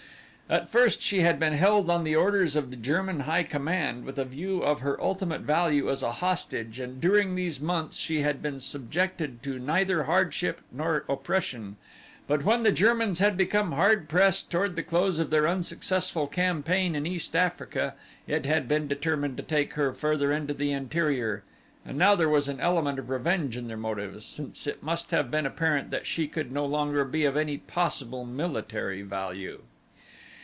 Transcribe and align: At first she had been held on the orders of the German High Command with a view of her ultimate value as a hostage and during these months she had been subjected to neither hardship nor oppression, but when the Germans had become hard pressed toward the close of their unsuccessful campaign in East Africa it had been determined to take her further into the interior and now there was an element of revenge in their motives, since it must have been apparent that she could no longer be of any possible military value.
At 0.51 0.67
first 0.67 1.01
she 1.01 1.21
had 1.21 1.39
been 1.39 1.53
held 1.53 1.89
on 1.89 2.03
the 2.03 2.17
orders 2.17 2.57
of 2.57 2.71
the 2.71 2.75
German 2.75 3.21
High 3.21 3.43
Command 3.43 4.03
with 4.03 4.19
a 4.19 4.25
view 4.25 4.61
of 4.61 4.81
her 4.81 5.01
ultimate 5.01 5.43
value 5.43 5.89
as 5.89 6.03
a 6.03 6.11
hostage 6.11 6.77
and 6.77 6.99
during 6.99 7.35
these 7.35 7.61
months 7.61 7.95
she 7.95 8.19
had 8.21 8.41
been 8.41 8.59
subjected 8.59 9.41
to 9.43 9.59
neither 9.59 10.03
hardship 10.03 10.59
nor 10.69 11.05
oppression, 11.07 11.77
but 12.27 12.43
when 12.43 12.63
the 12.63 12.71
Germans 12.73 13.19
had 13.19 13.37
become 13.37 13.71
hard 13.71 14.09
pressed 14.09 14.51
toward 14.51 14.75
the 14.75 14.83
close 14.83 15.19
of 15.19 15.29
their 15.29 15.47
unsuccessful 15.47 16.27
campaign 16.27 16.95
in 16.97 17.07
East 17.07 17.33
Africa 17.33 17.93
it 18.27 18.45
had 18.45 18.67
been 18.67 18.89
determined 18.89 19.37
to 19.37 19.43
take 19.43 19.75
her 19.75 19.93
further 19.93 20.33
into 20.33 20.53
the 20.53 20.73
interior 20.73 21.43
and 21.85 21.97
now 21.97 22.13
there 22.13 22.27
was 22.27 22.49
an 22.49 22.59
element 22.59 22.99
of 22.99 23.09
revenge 23.09 23.55
in 23.55 23.69
their 23.69 23.77
motives, 23.77 24.25
since 24.25 24.67
it 24.67 24.83
must 24.83 25.11
have 25.11 25.31
been 25.31 25.45
apparent 25.45 25.91
that 25.91 26.05
she 26.05 26.27
could 26.27 26.51
no 26.51 26.65
longer 26.65 27.05
be 27.05 27.23
of 27.23 27.37
any 27.37 27.57
possible 27.57 28.25
military 28.25 29.01
value. 29.01 29.61